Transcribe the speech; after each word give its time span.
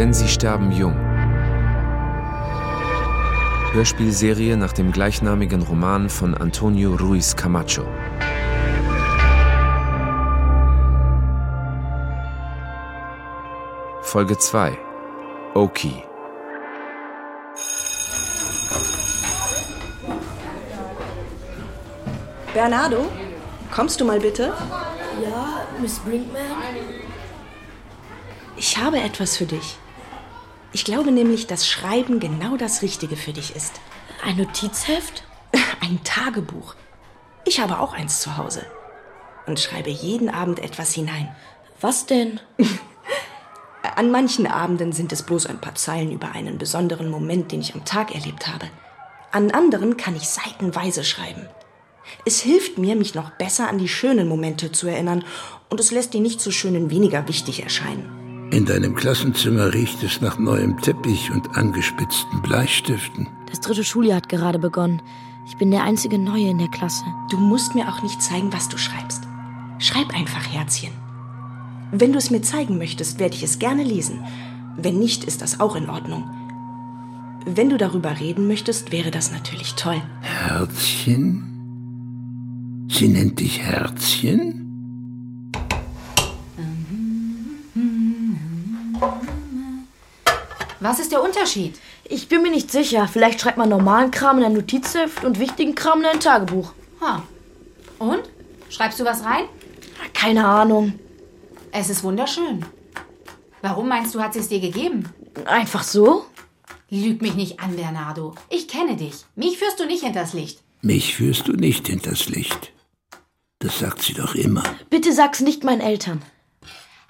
Denn 0.00 0.14
sie 0.14 0.28
sterben 0.28 0.72
jung. 0.72 0.96
Hörspielserie 3.74 4.56
nach 4.56 4.72
dem 4.72 4.92
gleichnamigen 4.92 5.60
Roman 5.60 6.08
von 6.08 6.34
Antonio 6.34 6.94
Ruiz 6.94 7.36
Camacho. 7.36 7.82
Folge 14.00 14.38
2 14.38 14.78
Oki 15.52 16.02
Bernardo, 22.54 23.04
kommst 23.70 24.00
du 24.00 24.06
mal 24.06 24.18
bitte? 24.18 24.54
Ja, 25.22 25.60
Miss 25.78 25.98
Brinkman? 25.98 26.40
Ich 28.56 28.78
habe 28.78 28.98
etwas 28.98 29.36
für 29.36 29.44
dich. 29.44 29.76
Ich 30.72 30.84
glaube 30.84 31.10
nämlich, 31.10 31.46
dass 31.46 31.68
Schreiben 31.68 32.20
genau 32.20 32.56
das 32.56 32.82
Richtige 32.82 33.16
für 33.16 33.32
dich 33.32 33.56
ist. 33.56 33.80
Ein 34.24 34.36
Notizheft? 34.36 35.24
Ein 35.80 36.00
Tagebuch. 36.04 36.76
Ich 37.44 37.58
habe 37.58 37.80
auch 37.80 37.92
eins 37.92 38.20
zu 38.20 38.36
Hause. 38.36 38.64
Und 39.46 39.58
schreibe 39.58 39.90
jeden 39.90 40.28
Abend 40.28 40.60
etwas 40.60 40.92
hinein. 40.92 41.34
Was 41.80 42.06
denn? 42.06 42.38
An 43.96 44.10
manchen 44.10 44.46
Abenden 44.46 44.92
sind 44.92 45.12
es 45.12 45.22
bloß 45.24 45.46
ein 45.46 45.60
paar 45.60 45.74
Zeilen 45.74 46.12
über 46.12 46.32
einen 46.32 46.58
besonderen 46.58 47.10
Moment, 47.10 47.50
den 47.50 47.60
ich 47.60 47.74
am 47.74 47.84
Tag 47.84 48.14
erlebt 48.14 48.46
habe. 48.46 48.66
An 49.32 49.50
anderen 49.50 49.96
kann 49.96 50.14
ich 50.14 50.28
seitenweise 50.28 51.02
schreiben. 51.02 51.48
Es 52.24 52.40
hilft 52.40 52.78
mir, 52.78 52.94
mich 52.96 53.14
noch 53.14 53.30
besser 53.30 53.68
an 53.68 53.78
die 53.78 53.88
schönen 53.88 54.28
Momente 54.28 54.72
zu 54.72 54.86
erinnern 54.86 55.24
und 55.68 55.80
es 55.80 55.90
lässt 55.90 56.14
die 56.14 56.20
nicht 56.20 56.40
so 56.40 56.50
schönen 56.50 56.90
weniger 56.90 57.26
wichtig 57.28 57.62
erscheinen. 57.62 58.19
In 58.50 58.64
deinem 58.64 58.96
Klassenzimmer 58.96 59.72
riecht 59.72 60.02
es 60.02 60.20
nach 60.20 60.38
neuem 60.38 60.80
Teppich 60.80 61.30
und 61.30 61.56
angespitzten 61.56 62.42
Bleistiften. 62.42 63.28
Das 63.48 63.60
dritte 63.60 63.84
Schuljahr 63.84 64.16
hat 64.16 64.28
gerade 64.28 64.58
begonnen. 64.58 65.02
Ich 65.46 65.56
bin 65.56 65.70
der 65.70 65.84
einzige 65.84 66.18
Neue 66.18 66.48
in 66.48 66.58
der 66.58 66.68
Klasse. 66.68 67.04
Du 67.30 67.36
musst 67.36 67.76
mir 67.76 67.88
auch 67.88 68.02
nicht 68.02 68.20
zeigen, 68.20 68.52
was 68.52 68.68
du 68.68 68.76
schreibst. 68.76 69.22
Schreib 69.78 70.12
einfach, 70.14 70.52
Herzchen. 70.52 70.90
Wenn 71.92 72.12
du 72.12 72.18
es 72.18 72.30
mir 72.30 72.42
zeigen 72.42 72.76
möchtest, 72.76 73.20
werde 73.20 73.36
ich 73.36 73.44
es 73.44 73.60
gerne 73.60 73.84
lesen. 73.84 74.24
Wenn 74.76 74.98
nicht, 74.98 75.22
ist 75.24 75.42
das 75.42 75.60
auch 75.60 75.76
in 75.76 75.88
Ordnung. 75.88 76.28
Wenn 77.46 77.70
du 77.70 77.78
darüber 77.78 78.18
reden 78.18 78.48
möchtest, 78.48 78.90
wäre 78.90 79.12
das 79.12 79.30
natürlich 79.30 79.74
toll. 79.74 80.02
Herzchen? 80.20 81.46
Sie 82.90 83.08
nennt 83.08 83.38
dich 83.38 83.60
Herzchen? 83.60 84.69
Was 90.80 90.98
ist 90.98 91.12
der 91.12 91.22
Unterschied? 91.22 91.78
Ich 92.04 92.28
bin 92.28 92.42
mir 92.42 92.50
nicht 92.50 92.70
sicher. 92.72 93.06
Vielleicht 93.06 93.40
schreibt 93.40 93.58
man 93.58 93.68
normalen 93.68 94.10
Kram 94.10 94.38
in 94.38 94.44
ein 94.44 94.54
Notizheft 94.54 95.24
und 95.24 95.38
wichtigen 95.38 95.74
Kram 95.74 96.00
in 96.00 96.06
ein 96.06 96.20
Tagebuch. 96.20 96.72
Ha. 97.02 97.22
Und? 97.98 98.22
Schreibst 98.70 98.98
du 98.98 99.04
was 99.04 99.24
rein? 99.24 99.44
Keine 100.14 100.46
Ahnung. 100.46 100.98
Es 101.70 101.90
ist 101.90 102.02
wunderschön. 102.02 102.64
Warum 103.60 103.88
meinst 103.88 104.14
du, 104.14 104.20
hat 104.22 104.32
sie 104.32 104.40
es 104.40 104.48
dir 104.48 104.60
gegeben? 104.60 105.08
Einfach 105.44 105.82
so? 105.82 106.24
Lüg 106.88 107.20
mich 107.20 107.34
nicht 107.34 107.60
an, 107.60 107.76
Bernardo. 107.76 108.34
Ich 108.48 108.66
kenne 108.66 108.96
dich. 108.96 109.24
Mich 109.36 109.58
führst 109.58 109.78
du 109.78 109.84
nicht 109.84 110.02
hinters 110.02 110.32
Licht. 110.32 110.62
Mich 110.80 111.14
führst 111.14 111.46
du 111.46 111.52
nicht 111.52 111.88
hinters 111.88 112.30
Licht. 112.30 112.72
Das 113.58 113.78
sagt 113.78 114.00
sie 114.00 114.14
doch 114.14 114.34
immer. 114.34 114.62
Bitte 114.88 115.12
sag's 115.12 115.40
nicht 115.40 115.62
meinen 115.62 115.82
Eltern. 115.82 116.22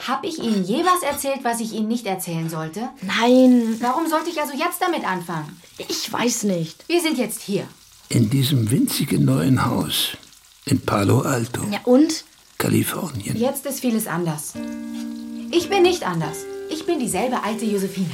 Hab 0.06 0.24
ich 0.24 0.38
Ihnen 0.38 0.64
je 0.64 0.82
was 0.84 1.02
erzählt, 1.02 1.40
was 1.42 1.60
ich 1.60 1.72
Ihnen 1.72 1.88
nicht 1.88 2.06
erzählen 2.06 2.48
sollte? 2.48 2.88
Nein, 3.02 3.76
Warum 3.80 4.08
sollte 4.08 4.30
ich 4.30 4.40
also 4.40 4.52
jetzt 4.54 4.80
damit 4.80 5.04
anfangen? 5.06 5.60
ich 5.78 6.10
weiß 6.12 6.44
nicht. 6.44 6.84
Wir 6.88 7.00
sind 7.00 7.18
jetzt 7.18 7.42
hier. 7.42 7.64
In 8.08 8.28
diesem 8.30 8.70
winzigen 8.70 9.24
neuen 9.24 9.64
Haus. 9.66 10.16
In 10.64 10.80
Palo 10.80 11.20
Alto, 11.20 11.62
Ja, 11.70 11.80
und? 11.84 12.24
Kalifornien. 12.58 13.36
Jetzt 13.36 13.64
ist 13.66 13.80
vieles 13.80 14.06
anders. 14.06 14.52
Ich 15.50 15.68
bin 15.68 15.82
nicht 15.82 16.06
anders. 16.06 16.38
Ich 16.70 16.84
bin 16.86 16.98
dieselbe 16.98 17.42
alte 17.42 17.64
Josephine. 17.64 18.10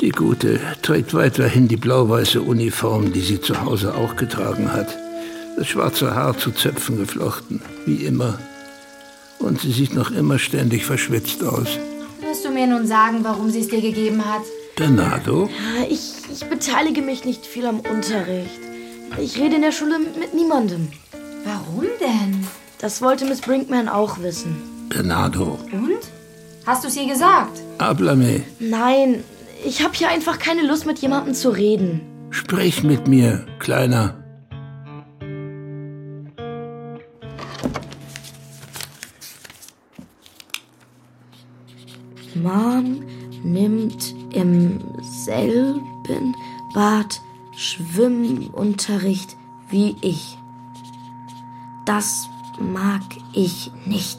Die 0.00 0.10
Gute 0.10 0.60
trägt 0.82 1.14
weiterhin 1.14 1.68
die 1.68 1.76
blau-weiße 1.76 2.40
Uniform, 2.42 3.12
die 3.12 3.20
sie 3.20 3.40
zu 3.40 3.60
Hause 3.60 3.94
auch 3.94 4.16
getragen 4.16 4.72
hat. 4.72 4.96
Das 5.56 5.68
schwarze 5.68 6.14
Haar 6.14 6.36
zu 6.38 6.50
Zöpfen 6.52 6.96
geflochten, 6.98 7.60
wie 7.86 8.04
immer. 8.04 8.38
Und 9.42 9.60
sie 9.60 9.72
sieht 9.72 9.94
noch 9.94 10.10
immer 10.10 10.38
ständig 10.38 10.84
verschwitzt 10.84 11.42
aus. 11.44 11.68
Wirst 12.20 12.44
du 12.44 12.50
mir 12.50 12.66
nun 12.66 12.86
sagen, 12.86 13.18
warum 13.22 13.50
sie 13.50 13.60
es 13.60 13.68
dir 13.68 13.80
gegeben 13.80 14.24
hat? 14.24 14.42
Bernardo? 14.76 15.48
Ja, 15.48 15.86
Ich, 15.90 16.12
ich 16.32 16.44
beteilige 16.46 17.02
mich 17.02 17.24
nicht 17.24 17.44
viel 17.44 17.66
am 17.66 17.80
Unterricht. 17.80 18.60
Ich 19.20 19.38
rede 19.38 19.56
in 19.56 19.62
der 19.62 19.72
Schule 19.72 19.98
mit 20.18 20.32
niemandem. 20.32 20.88
Warum 21.44 21.84
denn? 22.00 22.46
Das 22.78 23.02
wollte 23.02 23.24
Miss 23.26 23.40
Brinkman 23.40 23.88
auch 23.88 24.20
wissen. 24.22 24.56
Bernardo. 24.88 25.58
Und? 25.72 25.98
Hast 26.64 26.84
du 26.84 26.88
es 26.88 26.96
ihr 26.96 27.08
gesagt? 27.08 27.60
Háblame. 27.80 28.42
Nein, 28.60 29.22
ich 29.66 29.82
habe 29.82 29.94
hier 29.94 30.08
einfach 30.08 30.38
keine 30.38 30.62
Lust, 30.66 30.86
mit 30.86 31.00
jemandem 31.00 31.34
zu 31.34 31.50
reden. 31.50 32.00
Sprich 32.30 32.82
mit 32.82 33.08
mir, 33.08 33.44
Kleiner. 33.58 34.21
Man 42.42 43.04
nimmt 43.44 44.14
im 44.30 44.80
selben 45.00 46.34
Bad 46.74 47.20
Schwimmunterricht 47.54 49.36
wie 49.70 49.94
ich. 50.00 50.36
Das 51.84 52.28
mag 52.58 53.02
ich 53.32 53.70
nicht. 53.86 54.18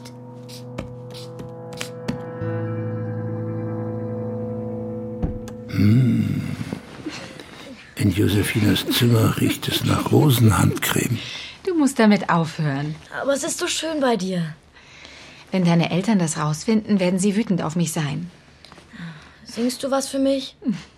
In 7.96 8.10
Josephinas 8.10 8.86
Zimmer 8.86 9.38
riecht 9.40 9.68
es 9.68 9.84
nach 9.84 10.12
Rosenhandcreme. 10.12 11.18
Du 11.66 11.74
musst 11.74 11.98
damit 11.98 12.30
aufhören. 12.30 12.94
Aber 13.20 13.32
es 13.32 13.44
ist 13.44 13.58
so 13.58 13.66
schön 13.66 14.00
bei 14.00 14.16
dir. 14.16 14.54
Wenn 15.54 15.64
deine 15.64 15.92
Eltern 15.92 16.18
das 16.18 16.36
rausfinden, 16.36 16.98
werden 16.98 17.20
sie 17.20 17.36
wütend 17.36 17.62
auf 17.62 17.76
mich 17.76 17.92
sein. 17.92 18.28
Singst 19.44 19.84
du 19.84 19.90
was 19.92 20.08
für 20.08 20.18
mich? 20.18 20.56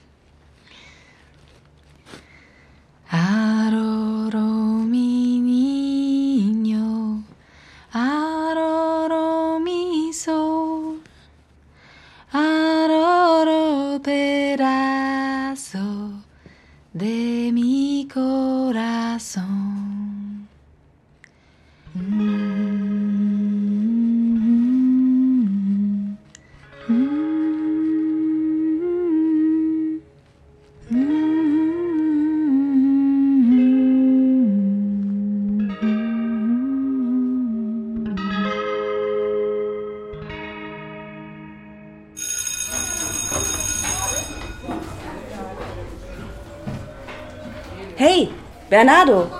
Bernardo. 48.76 49.30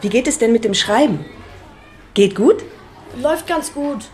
Wie 0.00 0.08
geht 0.08 0.28
es 0.28 0.38
denn 0.38 0.52
mit 0.52 0.62
dem 0.62 0.72
Schreiben? 0.72 1.24
Geht 2.14 2.36
gut? 2.36 2.62
Läuft 3.16 3.48
ganz 3.48 3.74
gut. 3.74 4.04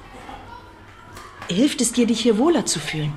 Hilft 1.48 1.82
es 1.82 1.92
dir, 1.92 2.06
dich 2.06 2.20
hier 2.20 2.38
wohler 2.38 2.64
zu 2.64 2.80
fühlen? 2.80 3.12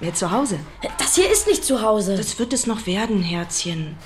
Mehr 0.00 0.14
zu 0.14 0.30
Hause? 0.30 0.58
Das 0.96 1.14
hier 1.14 1.30
ist 1.30 1.46
nicht 1.46 1.62
zu 1.62 1.82
Hause. 1.82 2.16
Das 2.16 2.38
wird 2.38 2.54
es 2.54 2.66
noch 2.66 2.86
werden, 2.86 3.20
Herzchen. 3.20 3.98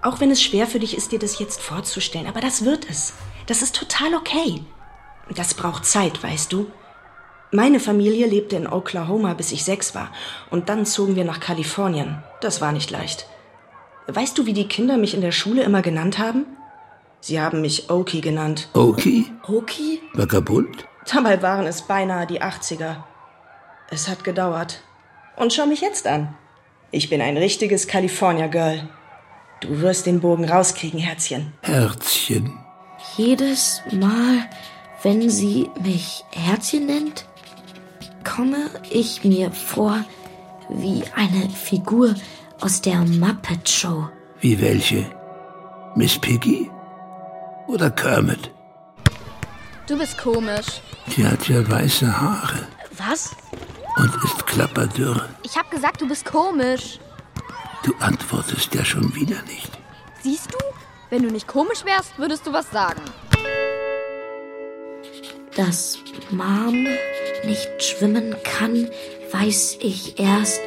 Auch 0.00 0.20
wenn 0.20 0.30
es 0.30 0.40
schwer 0.40 0.68
für 0.68 0.78
dich 0.78 0.96
ist, 0.96 1.10
dir 1.10 1.18
das 1.18 1.40
jetzt 1.40 1.60
vorzustellen. 1.60 2.28
Aber 2.28 2.40
das 2.40 2.64
wird 2.64 2.88
es. 2.88 3.14
Das 3.48 3.60
ist 3.60 3.74
total 3.74 4.14
okay. 4.14 4.62
Das 5.34 5.54
braucht 5.54 5.84
Zeit, 5.84 6.22
weißt 6.22 6.52
du. 6.52 6.70
Meine 7.50 7.80
Familie 7.80 8.28
lebte 8.28 8.54
in 8.54 8.68
Oklahoma, 8.68 9.34
bis 9.34 9.50
ich 9.50 9.64
sechs 9.64 9.96
war. 9.96 10.12
Und 10.50 10.68
dann 10.68 10.86
zogen 10.86 11.16
wir 11.16 11.24
nach 11.24 11.40
Kalifornien. 11.40 12.22
Das 12.40 12.60
war 12.60 12.70
nicht 12.70 12.92
leicht. 12.92 13.26
Weißt 14.14 14.36
du, 14.36 14.46
wie 14.46 14.52
die 14.52 14.66
Kinder 14.66 14.96
mich 14.96 15.14
in 15.14 15.20
der 15.20 15.32
Schule 15.32 15.62
immer 15.62 15.82
genannt 15.82 16.18
haben? 16.18 16.44
Sie 17.20 17.40
haben 17.40 17.60
mich 17.60 17.90
Oki 17.90 18.20
genannt. 18.20 18.68
Oki? 18.74 19.30
Hoki? 19.46 20.00
Vagabund? 20.14 20.84
Dabei 21.12 21.42
waren 21.42 21.66
es 21.66 21.82
beinahe 21.82 22.26
die 22.26 22.42
80er. 22.42 22.96
Es 23.90 24.08
hat 24.08 24.24
gedauert. 24.24 24.82
Und 25.36 25.52
schau 25.52 25.66
mich 25.66 25.80
jetzt 25.80 26.06
an. 26.06 26.34
Ich 26.90 27.08
bin 27.08 27.20
ein 27.20 27.36
richtiges 27.36 27.86
California 27.86 28.46
Girl. 28.48 28.88
Du 29.60 29.80
wirst 29.80 30.06
den 30.06 30.20
Bogen 30.20 30.48
rauskriegen, 30.48 30.98
Herzchen. 30.98 31.52
Herzchen. 31.62 32.58
Jedes 33.16 33.82
Mal, 33.92 34.48
wenn 35.02 35.30
sie 35.30 35.70
mich 35.82 36.24
Herzchen 36.30 36.86
nennt, 36.86 37.26
komme 38.24 38.70
ich 38.90 39.24
mir 39.24 39.52
vor 39.52 40.04
wie 40.68 41.04
eine 41.14 41.48
Figur 41.50 42.14
aus 42.60 42.80
der 42.80 42.96
Muppet 42.98 43.68
Show. 43.68 44.08
Wie 44.40 44.60
welche? 44.60 45.04
Miss 45.94 46.18
Piggy? 46.18 46.70
Oder 47.66 47.90
Kermit? 47.90 48.50
Du 49.86 49.98
bist 49.98 50.18
komisch. 50.18 50.80
Sie 51.08 51.26
hat 51.26 51.48
ja 51.48 51.68
weiße 51.68 52.20
Haare 52.20 52.66
Was? 52.96 53.30
und 53.96 54.14
ist 54.24 54.46
klapperdürr. 54.46 55.28
Ich 55.42 55.56
hab 55.56 55.70
gesagt, 55.70 56.00
du 56.00 56.08
bist 56.08 56.24
komisch. 56.24 56.98
Du 57.84 57.92
antwortest 58.00 58.74
ja 58.74 58.84
schon 58.84 59.14
wieder 59.14 59.42
nicht. 59.42 59.70
Siehst 60.22 60.52
du? 60.52 60.58
Wenn 61.08 61.22
du 61.22 61.30
nicht 61.30 61.48
komisch 61.48 61.84
wärst, 61.84 62.18
würdest 62.18 62.46
du 62.46 62.52
was 62.52 62.70
sagen. 62.70 63.00
Dass 65.56 65.98
Mom 66.30 66.86
nicht 67.44 67.68
schwimmen 67.82 68.36
kann, 68.44 68.88
weiß 69.32 69.78
ich 69.80 70.20
erst, 70.20 70.60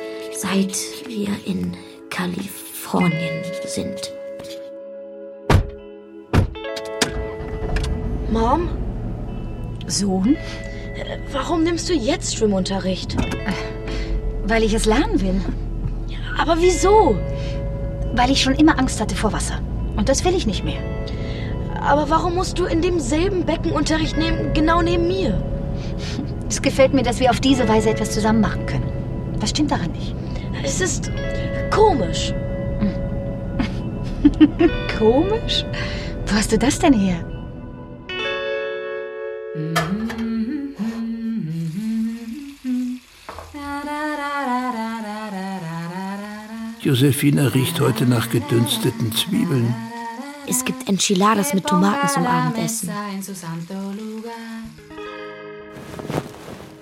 seit 0.44 0.75
wir 1.07 1.30
in 1.45 1.74
Kalifornien 2.10 3.44
sind. 3.66 4.12
Mom, 8.30 8.68
Sohn? 9.88 10.36
warum 11.31 11.63
nimmst 11.63 11.88
du 11.88 11.94
jetzt 11.94 12.36
Schwimmunterricht? 12.36 13.16
Weil 14.45 14.63
ich 14.63 14.74
es 14.74 14.86
lernen 14.86 15.22
will. 15.22 15.42
Aber 16.38 16.57
wieso? 16.60 17.18
Weil 18.13 18.30
ich 18.30 18.42
schon 18.42 18.56
immer 18.56 18.78
Angst 18.78 19.00
hatte 19.00 19.16
vor 19.16 19.31
Wasser. 19.31 19.60
Und 19.95 20.10
das 20.10 20.25
will 20.25 20.36
ich 20.36 20.45
nicht 20.45 20.66
mehr. 20.66 20.81
Aber 21.80 22.10
warum 22.10 22.36
musst 22.36 22.60
du 22.60 22.66
in 22.66 22.81
demselben 22.81 23.45
Becken 23.45 23.72
Unterricht 23.72 24.18
nehmen, 24.18 24.54
genau 24.54 24.81
neben 24.81 25.07
mir? 25.07 25.42
Es 26.50 26.62
gefällt 26.62 26.94
mir, 26.94 27.04
dass 27.04 27.22
wir 27.22 27.30
auf 27.30 27.40
diese 27.40 27.68
Weise 27.69 27.92
etwas 27.92 28.12
zusammen 28.12 28.42
machen 28.42 28.66
können. 28.66 28.92
Was 29.40 29.51
stimmt 29.51 29.72
daran 29.72 29.92
nicht? 29.92 30.13
Es 30.63 30.80
ist 30.80 31.12
komisch. 31.69 32.33
Komisch? 34.98 35.65
Wo 36.25 36.36
hast 36.36 36.51
du 36.54 36.57
das 36.57 36.80
denn 36.80 36.94
her? 36.94 37.25
Josefina 46.80 47.48
riecht 47.48 47.80
heute 47.81 48.06
nach 48.06 48.30
gedünsteten 48.30 49.12
Zwiebeln. 49.12 49.75
Es 50.48 50.63
gibt 50.63 50.88
Enchiladas 50.88 51.54
mit 51.54 51.66
Tomaten 51.66 52.07
zum 52.07 52.25
Abendessen. 52.25 52.89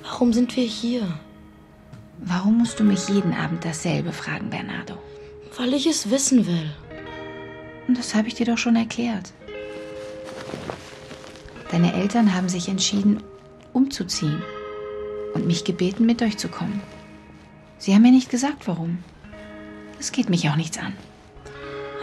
Warum 0.03 0.33
sind 0.33 0.55
wir 0.55 0.65
hier? 0.65 1.19
Warum 2.23 2.59
musst 2.59 2.79
du 2.79 2.83
mich 2.83 3.09
jeden 3.09 3.33
Abend 3.33 3.65
dasselbe 3.65 4.13
fragen, 4.13 4.51
Bernardo? 4.51 4.93
Weil 5.57 5.73
ich 5.73 5.87
es 5.87 6.11
wissen 6.11 6.45
will. 6.45 6.69
Und 7.87 7.97
das 7.97 8.13
habe 8.13 8.27
ich 8.27 8.35
dir 8.35 8.45
doch 8.45 8.59
schon 8.59 8.75
erklärt. 8.75 9.33
Deine 11.71 11.93
Eltern 11.93 12.35
haben 12.35 12.47
sich 12.47 12.69
entschieden, 12.69 13.23
umzuziehen 13.73 14.43
und 15.33 15.47
mich 15.47 15.63
gebeten, 15.63 16.05
mit 16.05 16.21
euch 16.21 16.37
zu 16.37 16.47
kommen. 16.47 16.81
Sie 17.79 17.95
haben 17.95 18.03
mir 18.03 18.11
nicht 18.11 18.29
gesagt, 18.29 18.67
warum. 18.67 18.99
Das 19.97 20.11
geht 20.11 20.29
mich 20.29 20.47
auch 20.47 20.55
nichts 20.55 20.77
an. 20.77 20.93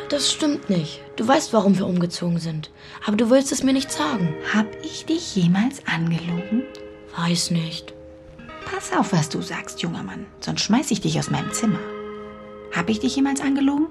Das 0.08 0.32
stimmt 0.32 0.68
nicht. 0.68 1.00
Du 1.16 1.28
weißt, 1.28 1.52
warum 1.52 1.78
wir 1.78 1.86
umgezogen 1.86 2.38
sind. 2.38 2.70
Aber 3.06 3.16
du 3.16 3.30
willst 3.30 3.52
es 3.52 3.62
mir 3.62 3.72
nicht 3.72 3.92
sagen. 3.92 4.34
Hab 4.52 4.66
ich 4.82 5.04
dich 5.04 5.36
jemals 5.36 5.86
angelogen? 5.86 6.64
Weiß 7.16 7.50
nicht. 7.50 7.94
Pass 8.70 8.92
auf, 8.96 9.12
was 9.12 9.28
du 9.28 9.40
sagst, 9.40 9.80
junger 9.80 10.02
Mann, 10.02 10.26
sonst 10.40 10.62
schmeiß 10.62 10.90
ich 10.90 11.00
dich 11.00 11.18
aus 11.18 11.30
meinem 11.30 11.52
Zimmer. 11.52 11.78
Hab 12.74 12.88
ich 12.88 13.00
dich 13.00 13.16
jemals 13.16 13.40
angelogen? 13.40 13.86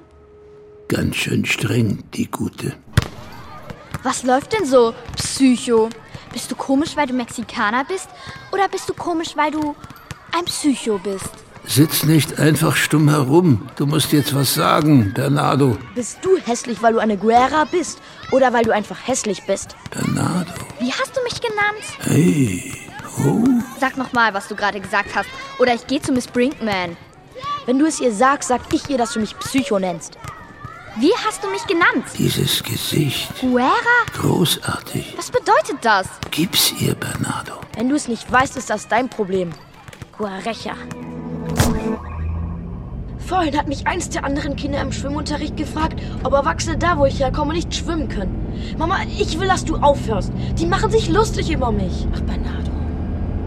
Ganz 0.87 1.15
schön 1.15 1.45
streng, 1.45 2.03
die 2.13 2.29
Gute. 2.29 2.73
Was 4.03 4.23
läuft 4.23 4.53
denn 4.53 4.65
so, 4.65 4.93
Psycho? 5.15 5.89
Bist 6.31 6.51
du 6.51 6.55
komisch, 6.55 6.95
weil 6.95 7.07
du 7.07 7.13
Mexikaner 7.13 7.83
bist? 7.85 8.07
Oder 8.51 8.67
bist 8.67 8.87
du 8.87 8.93
komisch, 8.93 9.35
weil 9.35 9.51
du 9.51 9.75
ein 10.37 10.45
Psycho 10.45 10.99
bist? 10.99 11.29
Sitz 11.65 12.03
nicht 12.03 12.39
einfach 12.39 12.77
stumm 12.77 13.09
herum. 13.09 13.67
Du 13.75 13.85
musst 13.85 14.13
jetzt 14.13 14.33
was 14.33 14.53
sagen, 14.53 15.11
Bernardo. 15.13 15.77
Bist 15.95 16.19
du 16.21 16.37
hässlich, 16.37 16.81
weil 16.81 16.93
du 16.93 16.99
eine 16.99 17.17
Guerra 17.17 17.65
bist? 17.65 17.99
Oder 18.31 18.53
weil 18.53 18.63
du 18.63 18.71
einfach 18.71 19.05
hässlich 19.05 19.45
bist? 19.45 19.75
Bernardo. 19.91 20.51
Wie 20.79 20.93
hast 20.93 21.17
du 21.17 21.21
mich 21.23 21.41
genannt? 21.41 21.83
Hey. 21.99 22.86
Oh. 23.25 23.43
Sag 23.79 23.97
nochmal, 23.97 24.33
was 24.33 24.47
du 24.47 24.55
gerade 24.55 24.79
gesagt 24.79 25.15
hast. 25.15 25.29
Oder 25.59 25.73
ich 25.73 25.87
gehe 25.87 26.01
zu 26.01 26.11
Miss 26.11 26.27
Brinkman. 26.27 26.97
Wenn 27.65 27.79
du 27.79 27.85
es 27.85 27.99
ihr 27.99 28.13
sagst, 28.13 28.49
sag 28.49 28.61
ich 28.71 28.89
ihr, 28.89 28.97
dass 28.97 29.13
du 29.13 29.19
mich 29.19 29.37
Psycho 29.37 29.79
nennst. 29.79 30.17
Wie 30.99 31.11
hast 31.25 31.43
du 31.43 31.49
mich 31.49 31.65
genannt? 31.67 32.05
Dieses 32.17 32.63
Gesicht. 32.63 33.29
Guerra? 33.41 33.71
Großartig. 34.13 35.13
Was 35.15 35.29
bedeutet 35.29 35.77
das? 35.81 36.07
Gib's 36.31 36.73
ihr, 36.79 36.95
Bernardo. 36.95 37.53
Wenn 37.75 37.89
du 37.89 37.95
es 37.95 38.07
nicht 38.07 38.31
weißt, 38.31 38.57
ist 38.57 38.69
das 38.69 38.87
dein 38.87 39.07
Problem. 39.07 39.51
Guarecha. 40.17 40.73
Vorhin 43.27 43.57
hat 43.57 43.67
mich 43.67 43.85
eins 43.85 44.09
der 44.09 44.23
anderen 44.23 44.55
Kinder 44.55 44.81
im 44.81 44.91
Schwimmunterricht 44.91 45.57
gefragt, 45.57 46.01
ob 46.23 46.33
Erwachsene 46.33 46.77
da, 46.77 46.97
wo 46.97 47.05
ich 47.05 47.19
herkomme, 47.19 47.53
nicht 47.53 47.75
schwimmen 47.75 48.07
können. 48.07 48.75
Mama, 48.77 48.99
ich 49.19 49.37
will, 49.37 49.47
dass 49.47 49.65
du 49.65 49.75
aufhörst. 49.75 50.31
Die 50.57 50.65
machen 50.65 50.89
sich 50.89 51.09
lustig 51.09 51.51
über 51.51 51.71
mich. 51.71 52.07
Ach, 52.15 52.21
Bernardo. 52.21 52.66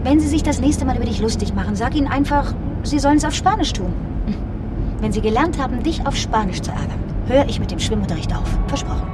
Wenn 0.03 0.19
sie 0.19 0.27
sich 0.27 0.41
das 0.43 0.59
nächste 0.59 0.83
Mal 0.85 0.95
über 0.95 1.05
dich 1.05 1.19
lustig 1.19 1.53
machen, 1.53 1.75
sag 1.75 1.95
ihnen 1.95 2.07
einfach, 2.07 2.53
sie 2.83 2.99
sollen 2.99 3.17
es 3.17 3.25
auf 3.25 3.35
Spanisch 3.35 3.73
tun. 3.73 3.93
Wenn 4.99 5.11
sie 5.11 5.21
gelernt 5.21 5.57
haben, 5.59 5.83
dich 5.83 6.05
auf 6.05 6.15
Spanisch 6.15 6.61
zu 6.61 6.71
ärgern, 6.71 6.99
höre 7.27 7.47
ich 7.47 7.59
mit 7.59 7.71
dem 7.71 7.79
Schwimmunterricht 7.79 8.35
auf. 8.35 8.47
Versprochen. 8.67 9.07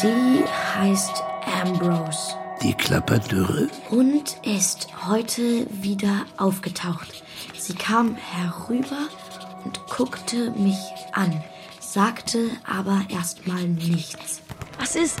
Sie 0.00 0.44
heißt 0.78 1.22
Ambrose 1.62 2.34
Die 2.62 2.72
Klapperdürre. 2.74 3.68
und 3.90 4.36
ist 4.44 4.88
heute 5.08 5.66
wieder 5.70 6.24
aufgetaucht. 6.36 7.22
Sie 7.58 7.74
kam 7.74 8.16
herüber 8.16 9.08
und 9.64 9.80
guckte 9.88 10.52
mich 10.52 10.78
an, 11.12 11.42
sagte 11.80 12.38
aber 12.66 13.02
erstmal 13.08 13.64
nichts. 13.64 14.40
Was 14.78 14.94
ist? 14.96 15.20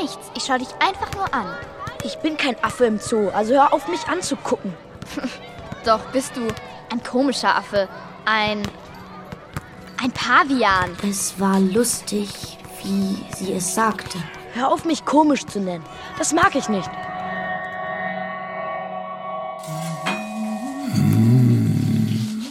Nichts. 0.00 0.30
Ich 0.36 0.44
schau 0.44 0.58
dich 0.58 0.68
einfach 0.80 1.12
nur 1.14 1.32
an. 1.32 1.46
Ich 2.04 2.18
bin 2.18 2.36
kein 2.36 2.62
Affe 2.62 2.84
im 2.84 2.98
Zoo, 2.98 3.30
also 3.30 3.54
hör 3.54 3.72
auf, 3.72 3.88
mich 3.88 4.06
anzugucken. 4.08 4.74
Doch, 5.86 6.00
bist 6.12 6.36
du 6.36 6.46
ein 6.90 7.02
komischer 7.02 7.56
Affe. 7.56 7.88
Ein. 8.26 8.62
ein 10.02 10.10
Pavian. 10.12 10.94
Es 11.08 11.40
war 11.40 11.58
lustig, 11.58 12.28
wie 12.82 13.16
sie 13.34 13.54
es 13.54 13.74
sagte. 13.74 14.18
Hör 14.52 14.70
auf, 14.70 14.84
mich 14.84 15.06
komisch 15.06 15.46
zu 15.46 15.60
nennen. 15.60 15.82
Das 16.18 16.34
mag 16.34 16.54
ich 16.54 16.68
nicht. 16.68 16.90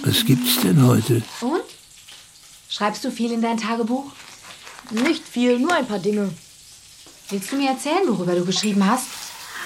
Was 0.04 0.26
gibt's 0.26 0.62
denn 0.62 0.86
heute? 0.86 1.22
Und? 1.42 1.62
Schreibst 2.70 3.06
du 3.06 3.12
viel 3.12 3.32
in 3.32 3.44
dein 3.44 3.58
Tagebuch? 3.58 4.12
Nicht 4.90 5.28
viel, 5.28 5.60
nur 5.60 5.74
ein 5.74 5.86
paar 5.86 6.00
Dinge. 6.00 6.32
Willst 7.30 7.52
du 7.52 7.56
mir 7.56 7.70
erzählen, 7.70 8.08
worüber 8.08 8.34
du 8.34 8.46
geschrieben 8.46 8.86
hast? 8.90 9.23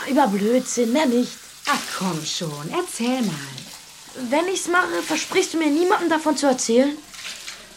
Über 0.09 0.27
Blödsinn, 0.27 0.93
mehr 0.93 1.05
nicht. 1.05 1.31
Ach 1.67 1.81
komm 1.97 2.23
schon, 2.25 2.69
erzähl 2.71 3.21
mal. 3.21 4.29
Wenn 4.29 4.47
ich's 4.47 4.67
mache, 4.67 5.03
versprichst 5.05 5.53
du 5.53 5.57
mir 5.57 5.69
niemandem 5.69 6.09
davon 6.09 6.37
zu 6.37 6.47
erzählen? 6.47 6.97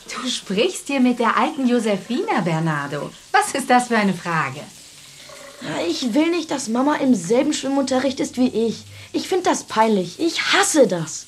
Du 0.08 0.28
sprichst 0.28 0.86
hier 0.86 1.00
mit 1.00 1.18
der 1.18 1.36
alten 1.36 1.66
Josefina, 1.68 2.40
Bernardo. 2.40 3.10
Was 3.32 3.52
ist 3.52 3.68
das 3.68 3.88
für 3.88 3.96
eine 3.96 4.14
Frage? 4.14 4.60
Ich 5.88 6.14
will 6.14 6.30
nicht, 6.30 6.50
dass 6.50 6.68
Mama 6.68 6.96
im 6.96 7.14
selben 7.14 7.52
Schwimmunterricht 7.52 8.18
ist 8.20 8.36
wie 8.38 8.48
ich. 8.48 8.84
Ich 9.12 9.28
finde 9.28 9.50
das 9.50 9.64
peinlich. 9.64 10.18
Ich 10.18 10.52
hasse 10.52 10.86
das. 10.86 11.26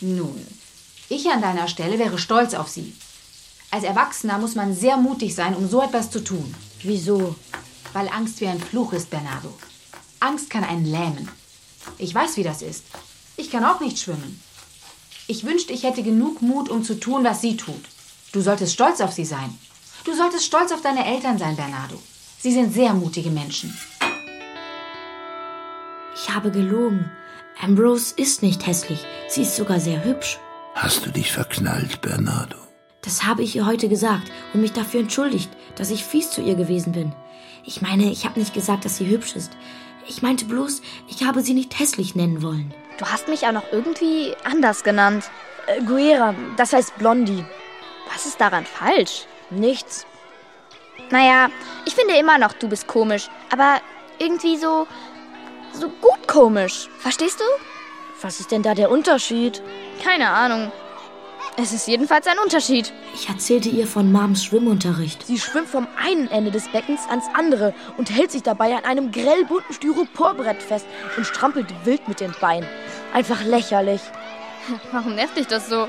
Nun, 0.00 0.46
ich 1.08 1.28
an 1.28 1.42
deiner 1.42 1.68
Stelle 1.68 1.98
wäre 1.98 2.18
stolz 2.18 2.54
auf 2.54 2.68
sie. 2.68 2.94
Als 3.70 3.84
Erwachsener 3.84 4.38
muss 4.38 4.54
man 4.54 4.74
sehr 4.74 4.96
mutig 4.96 5.34
sein, 5.34 5.54
um 5.54 5.68
so 5.68 5.82
etwas 5.82 6.10
zu 6.10 6.24
tun. 6.24 6.54
Wieso? 6.82 7.34
Weil 7.92 8.08
Angst 8.08 8.40
wie 8.40 8.46
ein 8.46 8.60
Fluch 8.60 8.92
ist, 8.92 9.10
Bernardo. 9.10 9.52
Angst 10.22 10.50
kann 10.50 10.62
einen 10.62 10.84
lähmen. 10.84 11.28
Ich 11.98 12.14
weiß, 12.14 12.36
wie 12.36 12.44
das 12.44 12.62
ist. 12.62 12.84
Ich 13.36 13.50
kann 13.50 13.64
auch 13.64 13.80
nicht 13.80 13.98
schwimmen. 13.98 14.40
Ich 15.26 15.44
wünschte, 15.44 15.72
ich 15.72 15.82
hätte 15.82 16.04
genug 16.04 16.42
Mut, 16.42 16.68
um 16.68 16.84
zu 16.84 17.00
tun, 17.00 17.24
was 17.24 17.40
sie 17.40 17.56
tut. 17.56 17.84
Du 18.30 18.40
solltest 18.40 18.74
stolz 18.74 19.00
auf 19.00 19.12
sie 19.12 19.24
sein. 19.24 19.58
Du 20.04 20.14
solltest 20.14 20.44
stolz 20.44 20.70
auf 20.70 20.80
deine 20.80 21.04
Eltern 21.06 21.38
sein, 21.38 21.56
Bernardo. 21.56 22.00
Sie 22.38 22.52
sind 22.52 22.72
sehr 22.72 22.94
mutige 22.94 23.30
Menschen. 23.30 23.76
Ich 26.14 26.30
habe 26.32 26.52
gelogen. 26.52 27.10
Ambrose 27.60 28.14
ist 28.16 28.42
nicht 28.42 28.64
hässlich. 28.64 29.04
Sie 29.28 29.42
ist 29.42 29.56
sogar 29.56 29.80
sehr 29.80 30.04
hübsch. 30.04 30.38
Hast 30.74 31.04
du 31.04 31.10
dich 31.10 31.32
verknallt, 31.32 32.00
Bernardo? 32.00 32.56
Das 33.02 33.24
habe 33.24 33.42
ich 33.42 33.56
ihr 33.56 33.66
heute 33.66 33.88
gesagt 33.88 34.30
und 34.54 34.60
mich 34.60 34.72
dafür 34.72 35.00
entschuldigt, 35.00 35.50
dass 35.74 35.90
ich 35.90 36.04
fies 36.04 36.30
zu 36.30 36.42
ihr 36.42 36.54
gewesen 36.54 36.92
bin. 36.92 37.12
Ich 37.64 37.82
meine, 37.82 38.10
ich 38.10 38.24
habe 38.24 38.38
nicht 38.38 38.54
gesagt, 38.54 38.84
dass 38.84 38.96
sie 38.96 39.08
hübsch 39.08 39.36
ist. 39.36 39.50
Ich 40.06 40.22
meinte 40.22 40.44
bloß, 40.44 40.82
ich 41.08 41.24
habe 41.24 41.42
sie 41.42 41.54
nicht 41.54 41.78
hässlich 41.78 42.14
nennen 42.14 42.42
wollen. 42.42 42.72
Du 42.98 43.06
hast 43.06 43.28
mich 43.28 43.46
auch 43.46 43.52
noch 43.52 43.72
irgendwie 43.72 44.34
anders 44.44 44.84
genannt. 44.84 45.30
Äh, 45.66 45.82
Guera, 45.82 46.34
das 46.56 46.72
heißt 46.72 46.98
Blondie. 46.98 47.44
Was 48.12 48.26
ist 48.26 48.40
daran 48.40 48.66
falsch? 48.66 49.26
Nichts. 49.50 50.06
Naja, 51.10 51.48
ich 51.84 51.94
finde 51.94 52.16
immer 52.16 52.38
noch, 52.38 52.52
du 52.52 52.68
bist 52.68 52.86
komisch. 52.86 53.28
Aber 53.50 53.80
irgendwie 54.18 54.56
so. 54.56 54.86
so 55.72 55.88
gut 55.88 56.26
komisch. 56.26 56.88
Verstehst 56.98 57.40
du? 57.40 57.44
Was 58.20 58.40
ist 58.40 58.50
denn 58.50 58.62
da 58.62 58.74
der 58.74 58.90
Unterschied? 58.90 59.62
Keine 60.02 60.28
Ahnung. 60.28 60.70
Es 61.58 61.74
ist 61.74 61.86
jedenfalls 61.86 62.26
ein 62.26 62.38
Unterschied. 62.42 62.92
Ich 63.14 63.28
erzählte 63.28 63.68
ihr 63.68 63.86
von 63.86 64.10
Mams 64.10 64.42
Schwimmunterricht. 64.42 65.26
Sie 65.26 65.38
schwimmt 65.38 65.68
vom 65.68 65.86
einen 66.02 66.30
Ende 66.30 66.50
des 66.50 66.68
Beckens 66.68 67.02
ans 67.10 67.26
andere 67.34 67.74
und 67.98 68.10
hält 68.10 68.30
sich 68.30 68.42
dabei 68.42 68.74
an 68.74 68.84
einem 68.84 69.12
grellbunten 69.12 69.74
Styroporbrett 69.74 70.62
fest 70.62 70.86
und 71.16 71.26
strampelt 71.26 71.66
wild 71.84 72.08
mit 72.08 72.20
den 72.20 72.34
Beinen. 72.40 72.66
Einfach 73.12 73.44
lächerlich. 73.44 74.00
Warum 74.92 75.14
nervt 75.14 75.36
dich 75.36 75.46
das 75.46 75.68
so? 75.68 75.88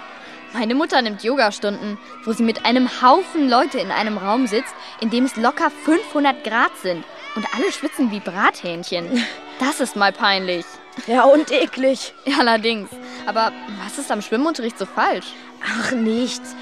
Meine 0.51 0.75
Mutter 0.75 1.01
nimmt 1.01 1.23
Yogastunden, 1.23 1.97
wo 2.25 2.33
sie 2.33 2.43
mit 2.43 2.65
einem 2.65 2.89
Haufen 3.01 3.49
Leute 3.49 3.79
in 3.79 3.89
einem 3.89 4.17
Raum 4.17 4.47
sitzt, 4.47 4.75
in 4.99 5.09
dem 5.09 5.23
es 5.23 5.37
locker 5.37 5.71
500 5.85 6.43
Grad 6.43 6.77
sind 6.81 7.05
und 7.35 7.47
alle 7.55 7.71
schwitzen 7.71 8.11
wie 8.11 8.19
Brathähnchen. 8.19 9.23
Das 9.59 9.79
ist 9.79 9.95
mal 9.95 10.11
peinlich. 10.11 10.65
Ja, 11.07 11.23
und 11.23 11.51
eklig. 11.51 12.13
Allerdings. 12.39 12.89
Aber 13.25 13.51
was 13.83 13.97
ist 13.97 14.11
am 14.11 14.21
Schwimmunterricht 14.21 14.77
so 14.77 14.85
falsch? 14.85 15.27
Ach, 15.65 15.91
nichts. 15.91 16.55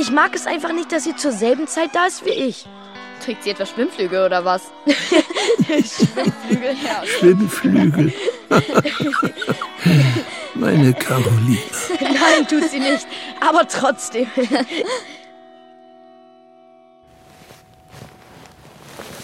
Ich 0.00 0.10
mag 0.10 0.34
es 0.34 0.46
einfach 0.46 0.72
nicht, 0.72 0.92
dass 0.92 1.04
sie 1.04 1.16
zur 1.16 1.32
selben 1.32 1.66
Zeit 1.66 1.94
da 1.94 2.06
ist 2.06 2.24
wie 2.24 2.30
ich. 2.30 2.66
Trägt 3.24 3.44
sie 3.44 3.50
etwa 3.50 3.64
Schwimmflügel 3.64 4.24
oder 4.24 4.44
was? 4.44 4.62
Schwimmflügel, 5.66 6.76
ja. 6.84 7.06
Schwimmflügel. 7.06 8.12
Meine 10.54 10.92
Caroline. 10.94 11.58
Nein, 12.00 12.46
tut 12.48 12.70
sie 12.70 12.80
nicht. 12.80 13.06
Aber 13.40 13.66
trotzdem. 13.66 14.26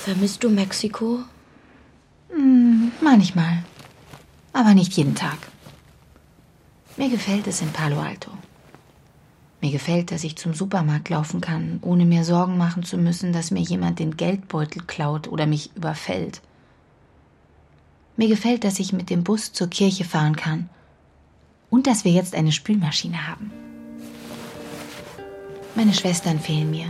Vermisst 0.05 0.43
du 0.43 0.51
Mexiko? 0.51 1.21
Hm, 2.31 2.93
manchmal. 3.01 3.65
Aber 4.53 4.75
nicht 4.75 4.93
jeden 4.95 5.15
Tag. 5.15 5.39
Mir 6.97 7.09
gefällt 7.09 7.47
es 7.47 7.61
in 7.61 7.73
Palo 7.73 8.01
Alto. 8.01 8.31
Mir 9.61 9.71
gefällt, 9.71 10.11
dass 10.11 10.25
ich 10.25 10.37
zum 10.37 10.55
Supermarkt 10.55 11.11
laufen 11.11 11.40
kann, 11.40 11.81
ohne 11.83 12.07
mir 12.07 12.25
Sorgen 12.25 12.57
machen 12.57 12.83
zu 12.83 12.97
müssen, 12.97 13.33
dass 13.33 13.50
mir 13.50 13.61
jemand 13.61 13.99
den 13.99 14.17
Geldbeutel 14.17 14.83
klaut 14.87 15.29
oder 15.29 15.47
mich 15.47 15.76
überfällt. 15.76 16.40
Mir 18.17 18.29
gefällt, 18.29 18.64
dass 18.64 18.79
ich 18.79 18.93
mit 18.93 19.11
dem 19.11 19.23
Bus 19.23 19.52
zur 19.52 19.69
Kirche 19.69 20.05
fahren 20.05 20.37
kann 20.37 20.71
und 21.69 21.87
dass 21.87 22.05
wir 22.05 22.12
jetzt 22.12 22.35
eine 22.35 22.52
Spülmaschine 22.52 23.29
haben. 23.29 23.52
Meine 25.75 25.95
Schwestern 25.95 26.40
fehlen 26.40 26.71
mir 26.71 26.87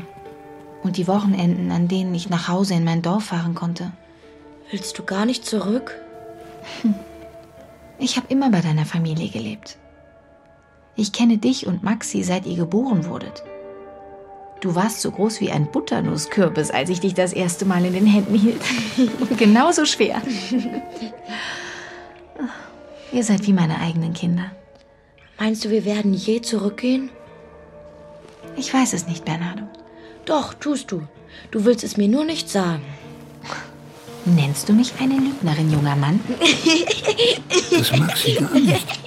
und 0.83 0.97
die 0.97 1.09
Wochenenden, 1.09 1.73
an 1.73 1.89
denen 1.89 2.15
ich 2.15 2.31
nach 2.31 2.49
Hause 2.49 2.75
in 2.75 2.85
mein 2.85 3.03
Dorf 3.03 3.25
fahren 3.25 3.55
konnte. 3.55 3.93
Willst 4.71 4.97
du 4.97 5.03
gar 5.03 5.27
nicht 5.27 5.45
zurück? 5.45 5.95
Ich 7.99 8.17
habe 8.17 8.29
immer 8.29 8.51
bei 8.51 8.61
deiner 8.61 8.87
Familie 8.87 9.29
gelebt. 9.29 9.77
Ich 10.97 11.13
kenne 11.13 11.39
dich 11.39 11.67
und 11.67 11.83
Maxi, 11.83 12.23
seit 12.23 12.47
ihr 12.47 12.57
geboren 12.57 13.07
wurdet. 13.07 13.43
Du 14.61 14.75
warst 14.75 15.01
so 15.01 15.11
groß 15.11 15.41
wie 15.41 15.51
ein 15.51 15.71
Butternusskürbis, 15.71 16.71
als 16.71 16.91
ich 16.91 17.01
dich 17.01 17.15
das 17.15 17.33
erste 17.33 17.65
Mal 17.65 17.85
in 17.87 17.95
den 17.95 18.07
Händen 18.07 18.35
hielt. 18.35 18.61
Und 19.21 19.39
genauso 19.39 19.87
schwer. 19.87 20.21
Ihr 23.11 23.25
seid 23.25 23.47
wie 23.47 23.55
meine 23.55 23.81
eigenen 23.81 24.13
Kinder. 24.13 24.51
Meinst 25.39 25.65
du, 25.65 25.71
wir 25.71 25.87
werden 25.87 26.13
je 26.13 26.43
zurückgehen? 26.43 27.09
Ich 28.57 28.75
weiß 28.75 28.93
es 28.93 29.07
nicht, 29.07 29.25
Bernardo. 29.25 29.63
Doch, 30.27 30.53
tust 30.53 30.93
du. 30.93 31.03
Du 31.51 31.65
willst 31.65 31.83
es 31.83 31.97
mir 31.97 32.09
nur 32.09 32.25
nicht 32.25 32.51
sagen. 32.51 32.83
Nennst 34.27 34.69
du 34.69 34.75
mich 34.75 34.93
eine 35.01 35.15
Lügnerin, 35.15 35.73
junger 35.73 35.97
Mann? 35.97 36.21
Das 37.71 37.97
mag 37.97 38.15
sie 38.17 38.35
gar 38.35 38.53
nicht. 38.53 39.00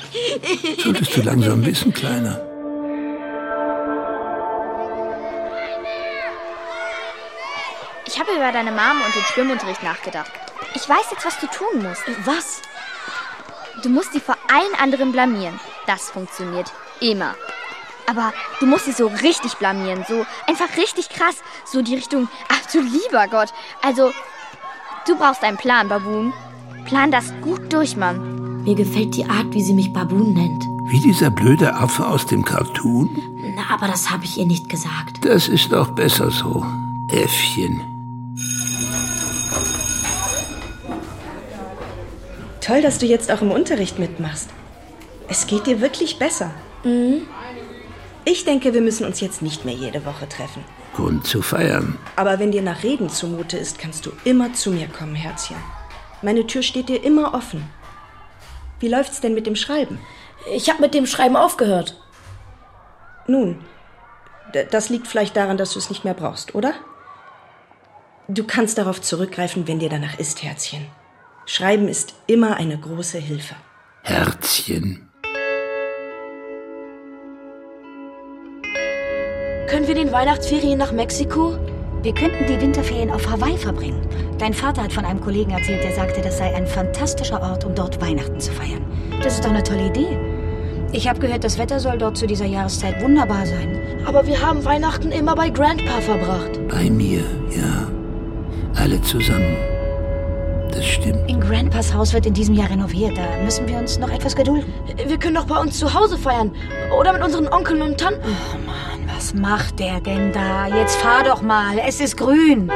Solltest 0.79 1.17
du 1.17 1.21
langsam 1.21 1.65
wissen, 1.65 1.93
Kleiner. 1.93 2.39
Ich 8.05 8.19
habe 8.19 8.31
über 8.31 8.51
deine 8.51 8.71
Mom 8.71 9.01
und 9.05 9.15
den 9.15 9.23
Schwimmunterricht 9.23 9.83
nachgedacht. 9.83 10.31
Ich 10.75 10.87
weiß 10.87 11.05
jetzt, 11.11 11.25
was 11.25 11.39
du 11.39 11.47
tun 11.47 11.81
musst. 11.81 12.03
Was? 12.25 12.61
Du 13.81 13.89
musst 13.89 14.13
sie 14.13 14.19
vor 14.19 14.37
allen 14.51 14.75
anderen 14.79 15.11
blamieren. 15.11 15.59
Das 15.87 16.09
funktioniert 16.09 16.71
immer. 16.99 17.35
Aber 18.05 18.33
du 18.59 18.65
musst 18.65 18.85
sie 18.85 18.91
so 18.91 19.07
richtig 19.07 19.55
blamieren, 19.55 20.05
so 20.07 20.25
einfach 20.47 20.77
richtig 20.77 21.09
krass, 21.09 21.37
so 21.65 21.81
die 21.81 21.95
Richtung, 21.95 22.27
ach 22.49 22.71
du 22.71 22.81
lieber 22.81 23.27
Gott. 23.29 23.49
Also, 23.81 24.11
du 25.07 25.15
brauchst 25.17 25.43
einen 25.43 25.57
Plan, 25.57 25.87
Baboon. 25.87 26.33
Plan 26.85 27.11
das 27.11 27.33
gut 27.41 27.71
durch, 27.71 27.95
Mann. 27.95 28.32
Mir 28.63 28.75
gefällt 28.75 29.17
die 29.17 29.25
Art, 29.25 29.53
wie 29.53 29.61
sie 29.61 29.73
mich 29.73 29.91
Baboon 29.91 30.33
nennt. 30.33 30.69
Wie 30.83 30.99
dieser 30.99 31.29
blöde 31.29 31.75
Affe 31.75 32.07
aus 32.07 32.25
dem 32.25 32.45
Cartoon? 32.45 33.09
Na, 33.55 33.63
aber 33.73 33.87
das 33.87 34.09
habe 34.09 34.23
ich 34.23 34.37
ihr 34.37 34.45
nicht 34.45 34.69
gesagt. 34.69 35.25
Das 35.25 35.49
ist 35.49 35.73
doch 35.73 35.91
besser 35.91 36.31
so. 36.31 36.65
Äffchen. 37.09 37.81
Toll, 42.61 42.81
dass 42.81 42.99
du 42.99 43.05
jetzt 43.05 43.29
auch 43.29 43.41
im 43.41 43.51
Unterricht 43.51 43.99
mitmachst. 43.99 44.49
Es 45.27 45.45
geht 45.45 45.67
dir 45.67 45.81
wirklich 45.81 46.17
besser. 46.17 46.51
Mhm. 46.85 47.23
Ich 48.23 48.45
denke, 48.45 48.73
wir 48.73 48.81
müssen 48.81 49.05
uns 49.05 49.19
jetzt 49.19 49.41
nicht 49.41 49.65
mehr 49.65 49.75
jede 49.75 50.05
Woche 50.05 50.29
treffen. 50.29 50.63
Grund 50.95 51.27
zu 51.27 51.41
feiern. 51.41 51.97
Aber 52.15 52.39
wenn 52.39 52.53
dir 52.53 52.61
nach 52.61 52.83
Reden 52.83 53.09
zumute 53.09 53.57
ist, 53.57 53.77
kannst 53.77 54.05
du 54.05 54.11
immer 54.23 54.53
zu 54.53 54.71
mir 54.71 54.87
kommen, 54.87 55.15
Herzchen. 55.15 55.57
Meine 56.21 56.47
Tür 56.47 56.61
steht 56.61 56.87
dir 56.87 57.03
immer 57.03 57.33
offen. 57.33 57.63
Wie 58.83 58.89
läuft's 58.89 59.21
denn 59.21 59.33
mit 59.33 59.47
dem 59.47 59.55
Schreiben? 59.55 59.97
Ich 60.53 60.69
habe 60.69 60.81
mit 60.81 60.93
dem 60.93 61.05
Schreiben 61.05 61.37
aufgehört. 61.37 61.95
Nun, 63.27 63.63
das 64.71 64.89
liegt 64.89 65.07
vielleicht 65.07 65.37
daran, 65.37 65.55
dass 65.55 65.71
du 65.71 65.79
es 65.79 65.89
nicht 65.89 66.03
mehr 66.03 66.13
brauchst, 66.13 66.53
oder? 66.53 66.73
Du 68.27 68.43
kannst 68.43 68.77
darauf 68.77 69.01
zurückgreifen, 69.01 69.69
wenn 69.69 69.79
dir 69.79 69.87
danach 69.87 70.19
ist, 70.19 70.43
Herzchen. 70.43 70.85
Schreiben 71.45 71.87
ist 71.87 72.13
immer 72.27 72.57
eine 72.57 72.77
große 72.77 73.19
Hilfe. 73.19 73.55
Herzchen. 74.01 75.09
Können 79.69 79.87
wir 79.87 79.95
den 79.95 80.11
Weihnachtsferien 80.11 80.77
nach 80.77 80.91
Mexiko? 80.91 81.57
Wir 82.03 82.13
könnten 82.13 82.45
die 82.47 82.59
Winterferien 82.59 83.09
auf 83.09 83.25
Hawaii 83.31 83.57
verbringen. 83.57 84.01
Dein 84.37 84.53
Vater 84.53 84.83
hat 84.83 84.91
von 84.91 85.05
einem 85.05 85.21
Kollegen 85.21 85.51
erzählt, 85.51 85.85
der 85.85 85.93
sagte, 85.93 86.19
das 86.19 86.37
sei 86.37 86.53
ein 86.53 86.67
fantastischer 86.67 87.41
Ort, 87.41 87.63
um 87.63 87.73
dort 87.73 88.01
Weihnachten 88.01 88.41
zu 88.41 88.51
feiern. 88.51 88.83
Das 89.23 89.35
ist 89.35 89.45
doch 89.45 89.51
eine 89.51 89.63
tolle 89.63 89.87
Idee. 89.87 90.19
Ich 90.91 91.07
habe 91.07 91.19
gehört, 91.19 91.45
das 91.45 91.57
Wetter 91.57 91.79
soll 91.79 91.97
dort 91.97 92.17
zu 92.17 92.27
dieser 92.27 92.43
Jahreszeit 92.45 93.01
wunderbar 93.01 93.45
sein. 93.45 93.79
Aber 94.05 94.27
wir 94.27 94.41
haben 94.41 94.65
Weihnachten 94.65 95.13
immer 95.13 95.33
bei 95.33 95.49
Grandpa 95.49 96.01
verbracht. 96.01 96.59
Bei 96.67 96.89
mir, 96.89 97.21
ja. 97.55 97.87
Alle 98.75 99.01
zusammen. 99.01 99.55
Das 100.73 100.85
stimmt. 100.85 101.29
In 101.29 101.39
Grandpas 101.39 101.93
Haus 101.93 102.13
wird 102.13 102.25
in 102.25 102.33
diesem 102.33 102.55
Jahr 102.55 102.69
renoviert. 102.69 103.17
Da 103.17 103.41
müssen 103.45 103.65
wir 103.65 103.77
uns 103.77 103.97
noch 103.97 104.11
etwas 104.11 104.35
gedulden. 104.35 104.65
Wir 105.07 105.17
können 105.17 105.35
doch 105.35 105.45
bei 105.45 105.57
uns 105.57 105.79
zu 105.79 105.93
Hause 105.93 106.17
feiern. 106.17 106.51
Oder 106.99 107.13
mit 107.13 107.23
unseren 107.23 107.47
Onkeln 107.47 107.81
und 107.81 107.97
Tanten. 107.97 108.21
Oh 108.25 108.57
Mann, 108.65 108.92
was 109.23 109.33
macht 109.33 109.79
der 109.79 110.01
denn 110.01 110.33
da? 110.33 110.67
Jetzt 110.67 110.97
fahr 110.97 111.23
doch 111.23 111.41
mal. 111.41 111.79
Es 111.79 112.01
ist 112.01 112.17
grün. 112.17 112.69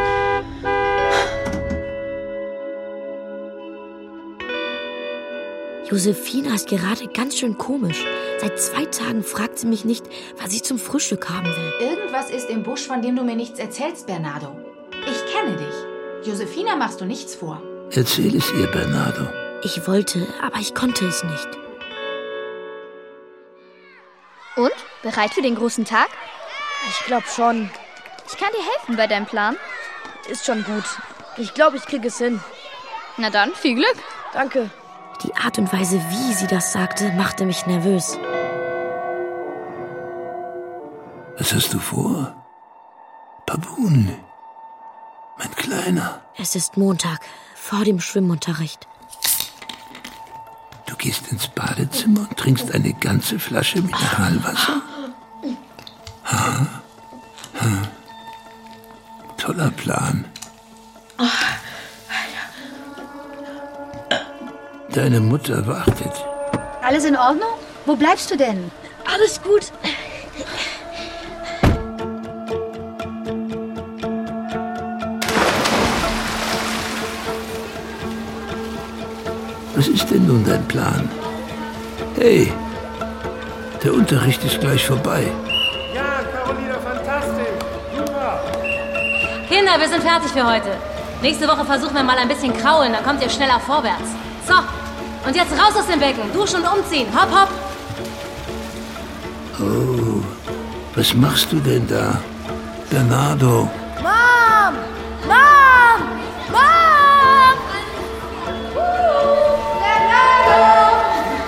Josephina 5.90 6.56
ist 6.56 6.70
gerade 6.70 7.08
ganz 7.08 7.38
schön 7.38 7.58
komisch. 7.58 8.06
Seit 8.40 8.58
zwei 8.62 8.86
Tagen 8.86 9.24
fragt 9.24 9.60
sie 9.60 9.68
mich 9.68 9.84
nicht, 9.84 10.06
was 10.42 10.54
ich 10.54 10.64
zum 10.64 10.80
Frühstück 10.80 11.30
haben 11.30 11.48
will. 11.48 11.90
Irgendwas 11.90 12.30
ist 12.30 12.50
im 12.50 12.64
Busch, 12.64 12.88
von 12.88 13.02
dem 13.02 13.18
du 13.18 13.26
mir 13.26 13.36
nichts 13.36 13.60
erzählst, 13.60 14.08
Bernardo. 14.08 14.58
Ich 15.02 15.34
kenne 15.34 15.58
dich. 15.58 16.30
Josephina 16.30 16.78
machst 16.78 17.02
du 17.02 17.06
nichts 17.06 17.36
vor. 17.36 17.62
Erzähl 17.92 18.34
es 18.34 18.50
ihr, 18.54 18.68
Bernardo. 18.68 19.28
Ich 19.64 19.86
wollte, 19.86 20.26
aber 20.42 20.60
ich 20.62 20.74
konnte 20.74 21.06
es 21.08 21.26
nicht. 21.26 21.48
Und? 24.56 24.72
Bereit 25.04 25.34
für 25.34 25.42
den 25.42 25.56
großen 25.56 25.84
Tag? 25.84 26.08
Ich 26.90 27.06
glaube 27.06 27.26
schon. 27.28 27.70
Ich 28.28 28.38
kann 28.38 28.50
dir 28.52 28.64
helfen 28.74 28.98
bei 28.98 29.08
deinem 29.08 29.26
Plan. 29.26 29.56
Ist 30.30 30.46
schon 30.46 30.64
gut. 30.64 30.84
Ich 31.38 31.54
glaube, 31.54 31.78
ich 31.78 31.86
kriege 31.86 32.08
es 32.08 32.18
hin. 32.18 32.40
Na 33.18 33.30
dann, 33.30 33.54
viel 33.54 33.76
Glück. 33.76 33.98
Danke. 34.34 34.70
Die 35.24 35.36
Art 35.36 35.58
und 35.58 35.72
Weise, 35.74 36.02
wie 36.10 36.34
sie 36.34 36.48
das 36.48 36.72
sagte, 36.72 37.12
machte 37.14 37.46
mich 37.46 37.66
nervös. 37.66 38.18
Was 41.38 41.54
hast 41.54 41.74
du 41.74 41.80
vor? 41.80 42.36
Babun, 43.46 44.12
mein 45.38 45.52
Kleiner. 45.56 46.22
Es 46.36 46.56
ist 46.56 46.78
Montag, 46.78 47.22
vor 47.56 47.84
dem 47.84 48.00
Schwimmunterricht. 48.00 48.88
Du 50.86 50.96
gehst 50.96 51.32
ins 51.32 51.48
Badezimmer 51.48 52.28
und 52.30 52.38
trinkst 52.38 52.74
eine 52.74 52.94
ganze 52.94 53.40
Flasche 53.40 53.82
Mineralwasser? 53.82 54.82
Ha? 56.26 56.38
Ha? 56.38 56.77
Toller 59.58 59.72
Plan. 59.72 60.26
Deine 64.94 65.20
Mutter 65.20 65.66
wartet. 65.66 66.12
Alles 66.84 67.06
in 67.06 67.16
Ordnung? 67.16 67.50
Wo 67.88 67.96
bleibst 67.96 68.30
du 68.30 68.38
denn? 68.38 68.70
Alles 69.12 69.42
gut. 69.42 69.72
Was 79.76 79.88
ist 79.88 80.12
denn 80.12 80.28
nun 80.28 80.46
dein 80.46 80.68
Plan? 80.68 81.10
Hey, 82.16 82.54
der 83.84 83.94
Unterricht 83.96 84.44
ist 84.44 84.60
gleich 84.60 84.86
vorbei. 84.86 85.32
Kinder, 89.68 89.82
wir 89.82 89.90
sind 89.90 90.02
fertig 90.02 90.32
für 90.32 90.46
heute. 90.46 90.70
Nächste 91.22 91.46
Woche 91.46 91.66
versuchen 91.66 91.94
wir 91.94 92.04
mal 92.04 92.18
ein 92.18 92.30
bisschen 92.30 92.56
kraulen, 92.56 92.94
dann 92.94 93.04
kommt 93.04 93.22
ihr 93.22 93.30
schneller 93.30 93.60
vorwärts. 93.60 94.12
So, 94.48 94.54
und 95.28 95.36
jetzt 95.36 95.52
raus 95.52 95.76
aus 95.78 95.88
dem 95.88 96.00
Becken, 96.00 96.32
duschen 96.32 96.62
und 96.62 96.80
umziehen. 96.80 97.08
Hopp, 97.14 97.30
hopp. 97.30 97.50
Oh, 99.60 100.24
was 100.96 101.14
machst 101.14 101.52
du 101.52 101.60
denn 101.60 101.86
da? 101.86 102.18
Bernardo, 102.90 103.70
Mom! 104.02 104.74
Mom! 105.28 106.02
Mom! 106.50 107.58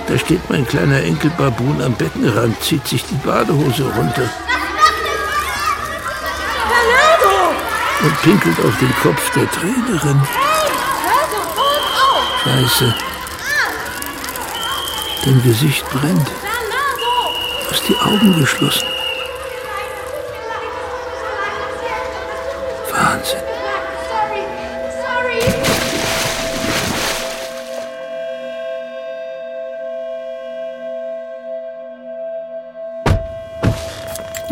da 0.08 0.18
steht 0.18 0.50
mein 0.50 0.68
kleiner 0.68 1.02
Enkel 1.04 1.32
Babun 1.38 1.82
am 1.82 1.94
Beckenrand, 1.94 2.62
zieht 2.62 2.86
sich 2.86 3.06
die 3.06 3.16
Badehose 3.16 3.84
runter. 3.96 4.30
Und 8.02 8.22
pinkelt 8.22 8.60
auf 8.66 8.78
den 8.80 8.96
Kopf 9.02 9.30
der 9.34 9.50
Trainerin. 9.52 10.22
Scheiße. 12.44 12.96
Dein 15.26 15.44
Gesicht 15.44 15.86
brennt. 15.90 16.28
Du 16.28 17.72
hast 17.72 17.90
die 17.90 17.98
Augen 17.98 18.40
geschlossen. 18.40 18.88
Wahnsinn. 22.92 23.40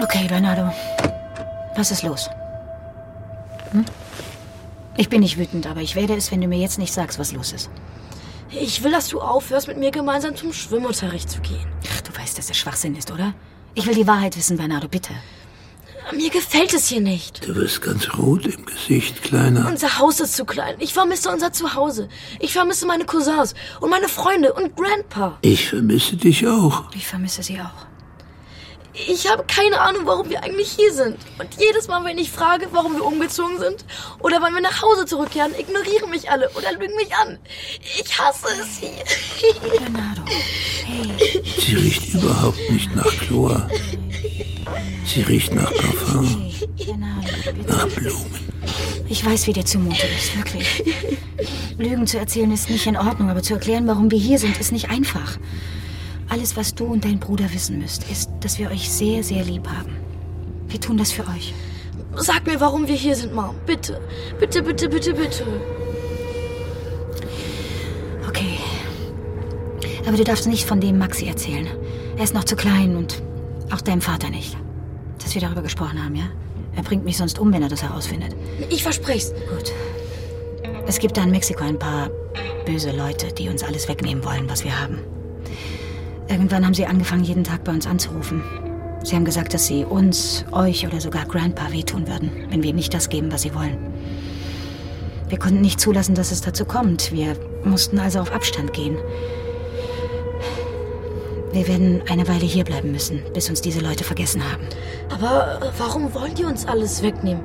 Okay, 0.03 0.27
Bernardo. 0.27 0.73
Was 1.75 1.91
ist 1.91 2.03
los? 2.03 2.29
Hm? 3.71 3.85
Ich 4.97 5.09
bin 5.09 5.21
nicht 5.21 5.37
wütend, 5.37 5.67
aber 5.67 5.81
ich 5.81 5.95
werde 5.95 6.15
es, 6.15 6.31
wenn 6.31 6.41
du 6.41 6.47
mir 6.47 6.59
jetzt 6.59 6.79
nicht 6.79 6.93
sagst, 6.93 7.19
was 7.19 7.31
los 7.31 7.51
ist. 7.51 7.69
Ich 8.49 8.83
will, 8.83 8.91
dass 8.91 9.09
du 9.09 9.19
aufhörst, 9.21 9.67
mit 9.67 9.77
mir 9.77 9.91
gemeinsam 9.91 10.35
zum 10.35 10.53
Schwimmunterricht 10.53 11.29
zu 11.29 11.41
gehen. 11.41 11.67
Ach, 11.93 12.01
du 12.01 12.17
weißt, 12.17 12.37
dass 12.37 12.47
das 12.47 12.57
Schwachsinn 12.57 12.95
ist, 12.95 13.11
oder? 13.11 13.33
Ich 13.75 13.85
will 13.85 13.93
die 13.93 14.07
Wahrheit 14.07 14.35
wissen, 14.37 14.57
Bernardo, 14.57 14.87
bitte. 14.87 15.13
Mir 16.15 16.29
gefällt 16.29 16.73
es 16.73 16.87
hier 16.87 17.01
nicht. 17.01 17.45
Du 17.45 17.55
wirst 17.55 17.81
ganz 17.81 18.17
rot 18.17 18.45
im 18.45 18.65
Gesicht, 18.65 19.21
Kleiner. 19.23 19.67
Unser 19.67 19.99
Haus 19.99 20.21
ist 20.21 20.35
zu 20.35 20.45
klein. 20.45 20.75
Ich 20.79 20.93
vermisse 20.93 21.29
unser 21.29 21.51
Zuhause. 21.51 22.07
Ich 22.39 22.53
vermisse 22.53 22.87
meine 22.87 23.05
Cousins 23.05 23.53
und 23.81 23.89
meine 23.89 24.07
Freunde 24.07 24.53
und 24.53 24.75
Grandpa. 24.77 25.37
Ich 25.41 25.69
vermisse 25.69 26.15
dich 26.15 26.47
auch. 26.47 26.85
Ich 26.95 27.05
vermisse 27.05 27.43
sie 27.43 27.59
auch. 27.59 27.85
Ich 29.05 29.29
habe 29.29 29.43
keine 29.43 29.79
Ahnung, 29.79 30.03
warum 30.05 30.29
wir 30.29 30.43
eigentlich 30.43 30.71
hier 30.71 30.91
sind. 30.93 31.17
Und 31.37 31.49
jedes 31.59 31.87
Mal, 31.87 32.03
wenn 32.03 32.17
ich 32.17 32.31
frage, 32.31 32.67
warum 32.71 32.95
wir 32.95 33.05
umgezogen 33.05 33.59
sind 33.59 33.85
oder 34.19 34.41
wann 34.41 34.53
wir 34.53 34.61
nach 34.61 34.81
Hause 34.81 35.05
zurückkehren, 35.05 35.53
ignorieren 35.57 36.09
mich 36.09 36.29
alle 36.31 36.49
oder 36.51 36.71
lügen 36.73 36.95
mich 36.95 37.15
an. 37.15 37.37
Ich 37.99 38.17
hasse 38.17 38.47
es 38.61 38.77
hier. 38.79 38.89
Bernardo, 39.79 40.23
hey, 40.85 41.43
Sie 41.59 41.75
riecht 41.75 42.13
überhaupt 42.13 42.69
nicht 42.71 42.95
nach 42.95 43.05
Chlor. 43.05 43.69
Sie 45.05 45.21
riecht 45.21 45.53
nach 45.53 45.73
Parfum, 45.73 46.51
nach 47.67 47.87
Blumen. 47.87 48.47
Ich 49.09 49.25
weiß, 49.25 49.47
wie 49.47 49.53
dir 49.53 49.65
zumute 49.65 50.05
ist, 50.07 50.35
wirklich. 50.35 50.83
Lügen 51.77 52.07
zu 52.07 52.17
erzählen 52.17 52.51
ist 52.51 52.69
nicht 52.69 52.87
in 52.87 52.97
Ordnung, 52.97 53.29
aber 53.29 53.41
zu 53.41 53.53
erklären, 53.53 53.87
warum 53.87 54.11
wir 54.11 54.19
hier 54.19 54.39
sind, 54.39 54.57
ist 54.59 54.71
nicht 54.71 54.89
einfach. 54.89 55.37
Alles, 56.29 56.57
was 56.57 56.75
du 56.75 56.85
und 56.85 57.05
dein 57.05 57.19
Bruder 57.19 57.51
wissen 57.53 57.79
müsst, 57.79 58.09
ist, 58.09 58.29
dass 58.41 58.59
wir 58.59 58.69
euch 58.69 58.89
sehr, 58.91 59.23
sehr 59.23 59.43
lieb 59.43 59.67
haben. 59.67 59.95
Wir 60.67 60.79
tun 60.79 60.97
das 60.97 61.11
für 61.11 61.25
euch. 61.27 61.53
Sag 62.15 62.45
mir, 62.45 62.59
warum 62.59 62.87
wir 62.87 62.95
hier 62.95 63.15
sind, 63.15 63.33
Mom. 63.33 63.55
Bitte. 63.65 64.01
Bitte, 64.39 64.61
bitte, 64.61 64.89
bitte, 64.89 65.13
bitte. 65.13 65.45
Okay. 68.27 68.57
Aber 70.05 70.17
du 70.17 70.23
darfst 70.23 70.47
nicht 70.47 70.65
von 70.65 70.81
dem 70.81 70.97
Maxi 70.97 71.27
erzählen. 71.27 71.67
Er 72.17 72.23
ist 72.23 72.33
noch 72.33 72.43
zu 72.43 72.55
klein 72.55 72.95
und 72.95 73.21
auch 73.71 73.81
deinem 73.81 74.01
Vater 74.01 74.29
nicht. 74.29 74.57
Dass 75.23 75.33
wir 75.33 75.41
darüber 75.41 75.61
gesprochen 75.61 76.03
haben, 76.03 76.15
ja? 76.15 76.25
Er 76.75 76.83
bringt 76.83 77.05
mich 77.05 77.17
sonst 77.17 77.39
um, 77.39 77.53
wenn 77.53 77.63
er 77.63 77.69
das 77.69 77.83
herausfindet. 77.83 78.35
Ich 78.69 78.83
versprich's. 78.83 79.33
Gut. 79.49 79.71
Es 80.85 80.99
gibt 80.99 81.17
da 81.17 81.23
in 81.23 81.31
Mexiko 81.31 81.63
ein 81.63 81.79
paar 81.79 82.09
böse 82.65 82.91
Leute, 82.91 83.31
die 83.33 83.49
uns 83.49 83.63
alles 83.63 83.87
wegnehmen 83.87 84.23
wollen, 84.23 84.49
was 84.49 84.63
wir 84.63 84.79
haben. 84.79 84.99
Irgendwann 86.29 86.65
haben 86.65 86.73
sie 86.73 86.85
angefangen, 86.85 87.23
jeden 87.23 87.43
Tag 87.43 87.63
bei 87.63 87.71
uns 87.71 87.87
anzurufen. 87.87 88.43
Sie 89.03 89.15
haben 89.15 89.25
gesagt, 89.25 89.53
dass 89.53 89.67
sie 89.67 89.85
uns, 89.85 90.43
euch 90.51 90.85
oder 90.85 90.99
sogar 90.99 91.25
Grandpa 91.25 91.71
wehtun 91.71 92.07
würden, 92.07 92.31
wenn 92.49 92.63
wir 92.63 92.71
ihm 92.71 92.75
nicht 92.75 92.93
das 92.93 93.09
geben, 93.09 93.31
was 93.31 93.43
sie 93.43 93.55
wollen. 93.55 93.77
Wir 95.29 95.39
konnten 95.39 95.61
nicht 95.61 95.79
zulassen, 95.79 96.15
dass 96.15 96.31
es 96.31 96.41
dazu 96.41 96.65
kommt. 96.65 97.11
Wir 97.11 97.35
mussten 97.63 97.99
also 97.99 98.19
auf 98.19 98.31
Abstand 98.31 98.73
gehen. 98.73 98.97
Wir 101.51 101.67
werden 101.67 102.01
eine 102.09 102.27
Weile 102.27 102.45
hier 102.45 102.65
bleiben 102.65 102.91
müssen, 102.91 103.21
bis 103.33 103.49
uns 103.49 103.61
diese 103.61 103.79
Leute 103.79 104.03
vergessen 104.03 104.43
haben. 104.43 104.63
Aber 105.09 105.71
warum 105.77 106.13
wollen 106.13 106.35
die 106.35 106.43
uns 106.43 106.65
alles 106.65 107.01
wegnehmen? 107.01 107.43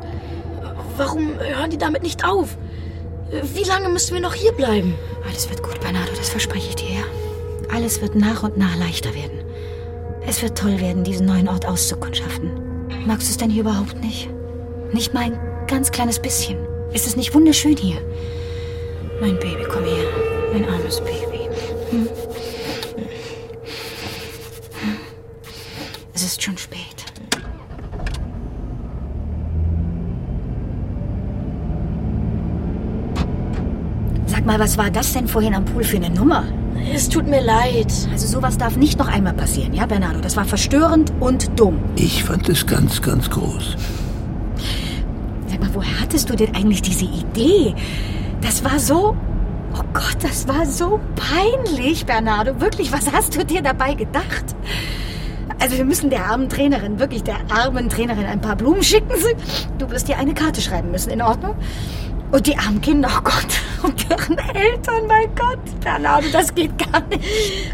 Warum 0.97 1.39
hören 1.39 1.71
die 1.71 1.79
damit 1.79 2.03
nicht 2.03 2.25
auf? 2.25 2.57
Wie 3.55 3.65
lange 3.65 3.89
müssen 3.89 4.15
wir 4.15 4.21
noch 4.21 4.35
hier 4.35 4.53
bleiben? 4.53 4.95
Alles 5.27 5.49
wird 5.49 5.63
gut, 5.63 5.81
Bernardo, 5.81 6.13
das 6.17 6.29
verspreche 6.29 6.69
ich 6.71 6.77
dir. 6.77 6.91
ja. 6.91 7.22
Alles 7.73 8.03
wird 8.03 8.15
nach 8.15 8.43
und 8.43 8.59
nach 8.59 8.77
leichter 8.77 9.15
werden. 9.15 9.41
Es 10.27 10.43
wird 10.43 10.59
toll 10.59 10.79
werden, 10.79 11.05
diesen 11.05 11.27
neuen 11.27 11.49
Ort 11.49 11.67
auszukundschaften. 11.67 12.51
Magst 13.07 13.29
du 13.29 13.31
es 13.31 13.39
denn 13.39 13.49
hier 13.49 13.63
überhaupt 13.63 13.99
nicht? 14.03 14.29
Nicht 14.93 15.15
mal 15.15 15.25
ein 15.25 15.39
ganz 15.67 15.91
kleines 15.91 16.19
bisschen. 16.19 16.59
Ist 16.93 17.07
es 17.07 17.17
nicht 17.17 17.35
wunderschön 17.35 17.77
hier? 17.77 17.97
Mein 19.23 19.39
Baby, 19.39 19.65
komm 19.73 19.85
her. 19.85 20.05
Mein 20.53 20.69
armes 20.69 21.01
Baby. 21.01 21.49
Hm? 21.91 22.09
Es 26.13 26.23
ist 26.23 26.43
schon 26.43 26.59
spät. 26.59 26.79
Sag 34.27 34.45
mal, 34.45 34.59
was 34.59 34.77
war 34.77 34.91
das 34.91 35.15
denn 35.15 35.27
vorhin 35.27 35.55
am 35.55 35.65
Pool 35.65 35.85
für 35.85 35.97
eine 35.97 36.11
Nummer? 36.11 36.45
Es 36.95 37.09
tut 37.09 37.27
mir 37.27 37.41
leid. 37.41 37.91
Also 38.13 38.27
sowas 38.27 38.59
darf 38.59 38.77
nicht 38.77 38.99
noch 38.99 39.09
einmal 39.09 39.33
passieren, 39.33 39.73
ja, 39.73 39.87
Bernardo? 39.87 40.21
Das 40.21 40.37
war 40.37 40.45
verstörend 40.45 41.11
und 41.21 41.59
dumm. 41.59 41.81
Ich 41.97 42.23
fand 42.23 42.49
es 42.51 42.67
ganz, 42.67 43.01
ganz 43.01 43.31
groß. 43.31 43.77
Sag 45.47 45.61
mal, 45.61 45.71
woher 45.73 46.01
hattest 46.01 46.29
du 46.29 46.37
denn 46.37 46.55
eigentlich 46.55 46.83
diese 46.83 47.07
Idee? 47.07 47.75
Das 48.43 48.63
war 48.63 48.79
so... 48.79 49.17
Oh 49.75 49.85
Gott, 49.95 50.19
das 50.21 50.47
war 50.47 50.67
so 50.67 51.01
peinlich, 51.17 52.05
Bernardo. 52.05 52.61
Wirklich, 52.61 52.93
was 52.93 53.11
hast 53.11 53.37
du 53.37 53.45
dir 53.45 53.63
dabei 53.63 53.95
gedacht? 53.95 54.45
Also 55.59 55.79
wir 55.79 55.87
müssen 55.87 56.11
der 56.11 56.27
armen 56.27 56.51
Trainerin, 56.51 56.99
wirklich 56.99 57.23
der 57.23 57.37
armen 57.49 57.89
Trainerin 57.89 58.27
ein 58.27 58.43
paar 58.43 58.57
Blumen 58.57 58.83
schicken. 58.83 59.15
Du 59.79 59.91
wirst 59.91 60.09
dir 60.09 60.19
eine 60.19 60.35
Karte 60.35 60.61
schreiben 60.61 60.91
müssen, 60.91 61.11
in 61.11 61.23
Ordnung? 61.23 61.55
Und 62.33 62.47
die 62.47 62.59
armen 62.59 62.83
Kinder, 62.83 63.09
oh 63.17 63.23
Gott. 63.25 63.63
Und 63.83 64.09
deren 64.09 64.39
Eltern, 64.39 65.07
mein 65.07 65.35
Gott. 65.35 65.59
Bernardo, 65.81 66.29
das 66.33 66.55
geht 66.55 66.77
gar 66.79 67.01
nicht. 67.09 67.25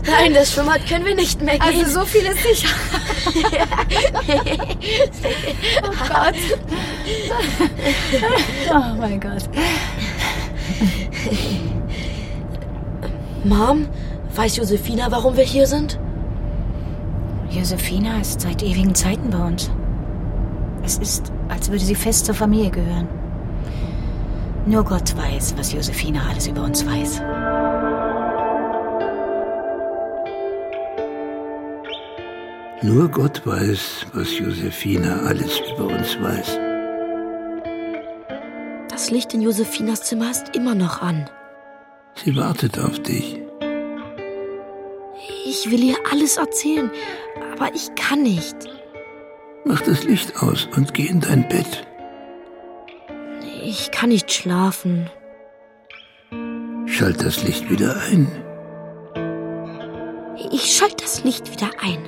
Nein, 0.07 0.33
das 0.35 0.53
Schwimmbad 0.53 0.87
können 0.89 1.05
wir 1.05 1.15
nicht 1.15 1.43
mehr 1.43 1.59
gehen. 1.59 1.81
Also 1.81 2.01
so 2.01 2.07
viel 2.07 2.23
ist 2.23 2.43
sicher. 2.43 2.69
oh 5.83 5.93
Gott. 6.09 6.35
Oh 8.71 8.95
mein 8.99 9.21
Gott. 9.21 9.49
Mom, 13.45 13.87
weiß 14.35 14.57
Josefina, 14.57 15.11
warum 15.11 15.37
wir 15.37 15.45
hier 15.45 15.67
sind? 15.67 15.99
Josefina 17.51 18.21
ist 18.21 18.41
seit 18.41 18.63
ewigen 18.63 18.95
Zeiten 18.95 19.31
bei 19.31 19.39
uns. 19.39 19.71
Es 20.85 20.99
ist, 20.99 21.33
als 21.49 21.71
würde 21.71 21.85
sie 21.85 21.95
fest 21.95 22.27
zur 22.27 22.35
Familie 22.35 22.71
gehören. 22.71 23.09
Nur 24.69 24.85
Gott 24.85 25.17
weiß, 25.17 25.55
was 25.57 25.73
Josefina 25.73 26.29
alles 26.29 26.47
über 26.47 26.63
uns 26.63 26.85
weiß. 26.85 27.23
Nur 32.83 33.09
Gott 33.09 33.47
weiß, 33.47 34.05
was 34.13 34.39
Josefina 34.39 35.23
alles 35.23 35.59
über 35.73 35.87
uns 35.87 36.21
weiß. 36.21 36.59
Das 38.91 39.11
Licht 39.11 39.33
in 39.33 39.41
Josefinas 39.41 40.03
Zimmer 40.03 40.31
ist 40.31 40.55
immer 40.55 40.75
noch 40.75 41.01
an. 41.01 41.31
Sie 42.23 42.37
wartet 42.37 42.79
auf 42.79 42.99
dich. 42.99 43.41
Ich 45.47 45.71
will 45.71 45.83
ihr 45.83 45.97
alles 46.13 46.37
erzählen, 46.37 46.91
aber 47.55 47.75
ich 47.75 47.95
kann 47.95 48.23
nicht. 48.23 48.57
Mach 49.65 49.81
das 49.81 50.05
Licht 50.05 50.43
aus 50.43 50.69
und 50.77 50.93
geh 50.93 51.07
in 51.07 51.21
dein 51.21 51.49
Bett. 51.49 51.87
Ich 53.71 53.91
kann 53.91 54.09
nicht 54.09 54.33
schlafen. 54.33 55.11
Schalt 56.87 57.23
das 57.23 57.43
Licht 57.45 57.69
wieder 57.69 58.01
ein. 58.01 58.27
Ich 60.51 60.75
schalte 60.75 61.05
das 61.05 61.23
Licht 61.23 61.53
wieder 61.53 61.69
ein. 61.79 61.99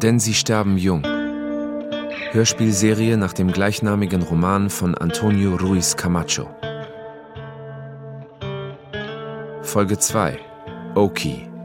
Denn 0.00 0.20
sie 0.20 0.34
sterben 0.34 0.78
jung. 0.78 1.02
Hörspielserie 2.30 3.16
nach 3.16 3.32
dem 3.32 3.50
gleichnamigen 3.50 4.22
Roman 4.22 4.70
von 4.70 4.94
Antonio 4.94 5.56
Ruiz 5.56 5.96
Camacho. 5.96 6.48
Folge 9.62 9.98
2 9.98 10.38
Oki 10.94 11.55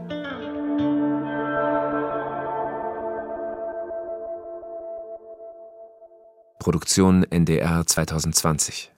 Produktion 6.62 7.24
NDR 7.24 7.84
2020 7.84 8.92